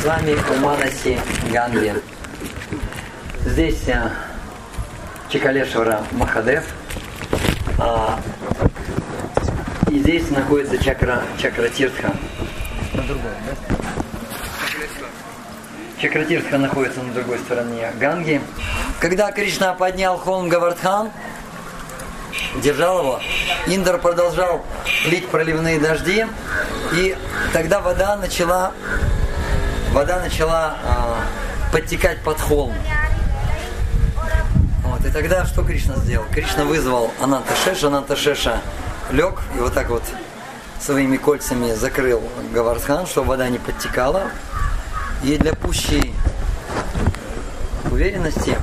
С 0.00 0.04
вами 0.04 0.34
Уманаси 0.56 1.18
Ганги. 1.52 1.94
Здесь 3.44 3.86
а, 3.88 4.10
Чикалешвара 5.28 6.02
Махадев. 6.12 6.64
А, 7.78 8.18
и 9.90 9.98
здесь 9.98 10.30
находится 10.30 10.82
чакра, 10.82 11.22
чакра 11.38 11.68
Тиртха. 11.68 12.14
На 12.94 13.02
другой, 13.02 13.30
да? 13.46 13.76
Чакратиртха 16.00 16.56
находится 16.56 17.02
на 17.02 17.12
другой 17.12 17.38
стороне 17.38 17.92
Ганги. 18.00 18.40
Когда 19.00 19.30
Кришна 19.32 19.74
поднял 19.74 20.16
холм 20.16 20.48
Гавардхан, 20.48 21.10
держал 22.62 23.00
его, 23.00 23.20
Индр 23.66 23.98
продолжал 23.98 24.64
лить 25.04 25.28
проливные 25.28 25.78
дожди, 25.78 26.24
и 26.94 27.14
тогда 27.52 27.80
вода 27.80 28.16
начала, 28.16 28.72
вода 29.92 30.20
начала 30.20 30.76
э, 30.82 31.72
подтекать 31.72 32.20
под 32.22 32.40
холм. 32.40 32.74
Вот, 34.84 35.04
и 35.04 35.10
тогда 35.10 35.44
что 35.44 35.62
Кришна 35.62 35.96
сделал? 35.96 36.26
Кришна 36.30 36.64
вызвал 36.64 37.10
Ананта 37.20 37.54
Шеша, 37.64 37.88
Ананта 37.88 38.16
Шеша 38.16 38.60
лег 39.10 39.40
и 39.56 39.60
вот 39.60 39.74
так 39.74 39.90
вот 39.90 40.02
своими 40.80 41.16
кольцами 41.16 41.72
закрыл 41.74 42.22
Гавардхан, 42.52 43.06
чтобы 43.06 43.28
вода 43.28 43.48
не 43.48 43.58
подтекала. 43.58 44.30
И 45.22 45.36
для 45.36 45.52
пущей 45.52 46.14
уверенности 47.90 48.56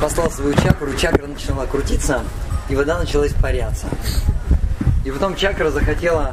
послал 0.00 0.30
свою 0.30 0.54
чакру, 0.54 0.94
чакра 0.94 1.26
начала 1.26 1.66
крутиться, 1.66 2.22
и 2.68 2.76
вода 2.76 2.98
начала 2.98 3.26
испаряться. 3.26 3.88
И 5.04 5.10
потом 5.10 5.34
чакра 5.34 5.70
захотела... 5.70 6.32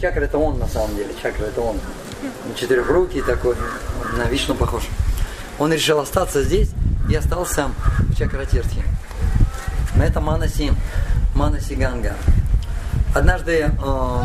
Чакра 0.00 0.24
это 0.24 0.38
он 0.38 0.58
на 0.58 0.66
самом 0.66 0.96
деле, 0.96 1.10
чакра 1.22 1.44
это 1.44 1.60
он. 1.60 1.78
Четырехрукий 2.56 3.22
такой, 3.22 3.56
на 4.16 4.24
Вишну 4.24 4.54
похож. 4.54 4.84
Он 5.58 5.72
решил 5.72 5.98
остаться 6.00 6.42
здесь 6.42 6.70
и 7.08 7.14
остался 7.14 7.68
в 8.08 8.16
Чакратиртхе. 8.16 8.82
На 9.94 10.04
этом 10.04 10.24
Манаси, 10.24 10.72
Манаси 11.34 11.74
Ганга. 11.74 12.14
Однажды 13.14 13.70
э, 13.70 14.24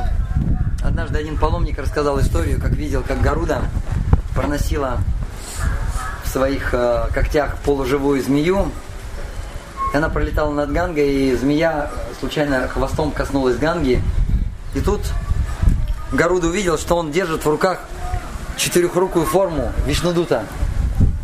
Однажды 0.85 1.17
один 1.17 1.35
паломник 1.35 1.79
рассказал 1.79 2.19
историю, 2.19 2.61
как 2.61 2.73
видел, 2.73 3.01
как 3.01 3.19
Гаруда 3.19 3.63
проносила 4.35 4.99
в 6.23 6.27
своих 6.27 6.75
э, 6.75 7.07
когтях 7.11 7.57
полуживую 7.65 8.21
змею. 8.21 8.71
Она 9.95 10.09
пролетала 10.09 10.53
над 10.53 10.71
Гангой, 10.71 11.11
и 11.11 11.35
змея 11.35 11.89
случайно 12.19 12.67
хвостом 12.67 13.09
коснулась 13.09 13.57
Ганги. 13.57 13.99
И 14.75 14.79
тут 14.79 15.01
Гаруда 16.15 16.47
увидел, 16.47 16.77
что 16.77 16.95
он 16.95 17.11
держит 17.11 17.43
в 17.43 17.49
руках 17.49 17.81
четырехрукую 18.55 19.25
форму 19.25 19.73
Вишнудута. 19.85 20.45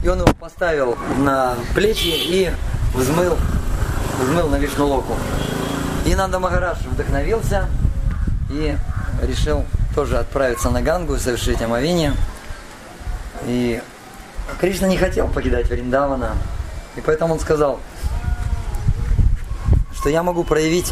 И 0.03 0.09
он 0.09 0.19
его 0.19 0.33
поставил 0.33 0.97
на 1.19 1.55
плечи 1.73 2.07
и 2.07 2.51
взмыл, 2.93 3.37
взмыл 4.19 4.49
на 4.49 4.57
Вишнулоку. 4.57 5.15
И 6.05 6.13
Нанда 6.13 6.39
Магараш 6.39 6.79
вдохновился 6.79 7.69
и 8.49 8.75
решил 9.21 9.63
тоже 9.95 10.17
отправиться 10.17 10.69
на 10.69 10.81
Гангу 10.81 11.17
совершить 11.17 11.61
омовение. 11.61 12.13
И 13.45 13.81
Кришна 14.59 14.89
не 14.89 14.97
хотел 14.97 15.29
покидать 15.29 15.69
Вриндавана. 15.69 16.35
И 16.97 17.01
поэтому 17.01 17.35
он 17.35 17.39
сказал, 17.39 17.79
что 19.95 20.09
я 20.09 20.21
могу 20.21 20.43
проявить 20.43 20.91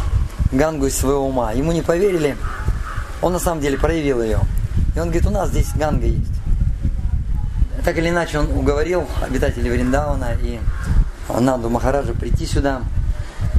Гангу 0.52 0.86
из 0.86 0.96
своего 0.96 1.26
ума. 1.26 1.52
Ему 1.52 1.72
не 1.72 1.82
поверили, 1.82 2.36
он 3.22 3.32
на 3.32 3.38
самом 3.38 3.60
деле 3.60 3.76
проявил 3.76 4.22
ее. 4.22 4.40
И 4.94 4.98
он 4.98 5.06
говорит, 5.06 5.26
у 5.26 5.30
нас 5.30 5.50
здесь 5.50 5.72
Ганга 5.74 6.06
есть. 6.06 6.32
Так 7.84 7.96
или 7.96 8.10
иначе 8.10 8.38
он 8.38 8.50
уговорил 8.50 9.06
обитателей 9.22 9.70
Вриндавана 9.70 10.32
и 10.42 10.58
Нанду 11.38 11.70
Махараджа 11.70 12.12
прийти 12.12 12.46
сюда. 12.46 12.82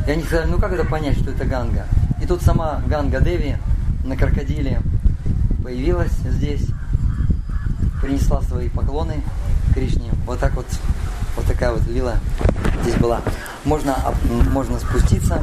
И 0.08 0.12
они 0.12 0.23
сказали, 0.23 0.50
ну 0.50 0.59
как 0.59 0.73
это 0.73 0.86
понять, 0.86 1.17
что 1.17 1.32
это 1.32 1.45
Ганга? 1.45 1.86
И 2.21 2.26
тут 2.26 2.42
сама 2.42 2.82
Ганга 2.88 3.20
Деви 3.20 3.55
на 4.04 4.16
крокодиле 4.16 4.82
появилась 5.64 6.11
здесь, 6.11 6.66
принесла 8.02 8.42
свои 8.42 8.70
поклоны 8.70 9.23
Кришне. 9.73 10.11
Вот 10.26 10.39
так 10.39 10.54
вот, 10.54 10.66
вот 11.36 11.45
такая 11.45 11.71
вот 11.71 11.88
лила 11.88 12.16
здесь 12.83 12.95
была. 12.95 13.21
Можно, 13.64 13.95
можно 14.50 14.80
спуститься, 14.80 15.42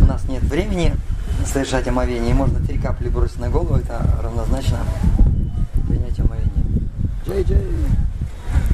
у 0.00 0.04
нас 0.04 0.24
нет 0.28 0.42
времени 0.42 0.94
совершать 1.46 1.88
омовение, 1.88 2.34
можно 2.34 2.60
три 2.60 2.78
капли 2.78 3.08
бросить 3.08 3.38
на 3.38 3.48
голову, 3.48 3.76
это 3.76 4.00
равнозначно 4.22 4.78
принять 5.88 6.18
омовение. 6.20 6.64
Джей-джей! 7.26 7.66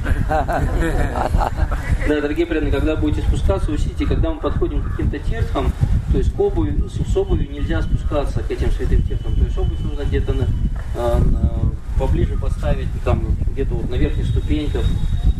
Да, 2.07 2.21
дорогие 2.21 2.45
преданные, 2.45 2.71
когда 2.71 2.95
будете 2.95 3.21
спускаться, 3.21 3.71
учтите, 3.71 4.05
когда 4.05 4.31
мы 4.31 4.39
подходим 4.39 4.83
к 4.83 4.91
каким-то 4.91 5.17
тиртхам, 5.17 5.71
то 6.11 6.17
есть 6.19 6.31
к 6.33 6.39
обуви, 6.39 6.83
с 6.87 7.17
обувью 7.17 7.51
нельзя 7.51 7.81
спускаться 7.81 8.41
к 8.41 8.51
этим 8.51 8.71
святым 8.71 9.01
тиртхам. 9.01 9.35
То 9.35 9.43
есть 9.43 9.57
обувь 9.57 9.79
нужно 9.79 10.03
где-то 10.03 10.33
на, 10.33 10.45
а, 10.95 11.19
на, 11.19 11.51
поближе 11.99 12.37
поставить, 12.37 12.87
там 13.03 13.23
где-то 13.53 13.73
вот 13.73 13.89
на 13.89 13.95
верхних 13.95 14.27
ступеньках. 14.27 14.85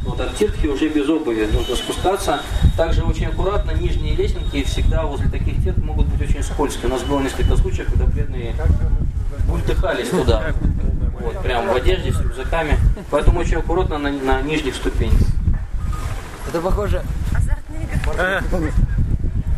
Вот, 0.06 0.20
а 0.20 0.30
тиртхи 0.38 0.68
уже 0.68 0.88
без 0.88 1.10
обуви 1.10 1.48
нужно 1.52 1.76
спускаться. 1.76 2.40
Также 2.78 3.04
очень 3.04 3.26
аккуратно, 3.26 3.72
нижние 3.72 4.16
лесенки 4.16 4.64
всегда 4.64 5.04
возле 5.04 5.30
таких 5.30 5.64
тирт 5.64 5.78
могут 5.80 6.08
быть 6.08 6.30
очень 6.30 6.44
скользкие. 6.44 6.88
У 6.88 6.94
нас 6.94 7.04
было 7.04 7.20
несколько 7.22 7.58
случаев, 7.58 7.88
когда 7.90 8.06
бедные 8.06 8.56
бультыхались 9.48 10.10
туда. 10.10 10.54
Вот, 11.20 11.42
прям 11.42 11.68
в 11.68 11.76
одежде, 11.76 12.12
с 12.12 12.22
рюкзаками. 12.22 12.78
Поэтому 13.10 13.40
очень 13.40 13.58
аккуратно 13.58 13.98
на, 13.98 14.12
на 14.12 14.42
нижних 14.42 14.76
ступенях. 14.76 15.20
Это 16.48 16.62
похоже... 16.62 17.02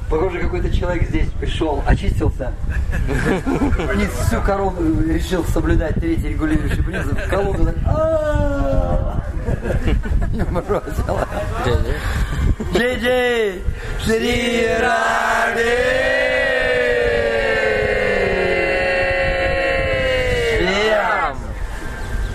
Похоже, 0.09 0.39
какой-то 0.39 0.73
человек 0.73 1.09
здесь 1.09 1.27
пришел, 1.37 1.83
очистился, 1.85 2.53
и 3.93 4.07
всю 4.23 4.41
корону 4.41 5.01
решил 5.05 5.43
соблюдать 5.43 5.95
третий 5.95 6.29
регулирующий 6.29 6.81
принцип, 6.81 7.27
колоду 7.27 7.65
так, 7.65 7.75
и 10.41 10.61
бросила. 10.61 11.27
Джей-джей! 12.73 13.63
Шри 14.03 14.67
Ради! 14.79 16.16